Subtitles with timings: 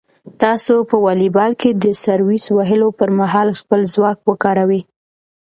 [0.41, 4.81] تاسو په واليبال کې د سرویس وهلو پر مهال خپل ځواک وکاروئ.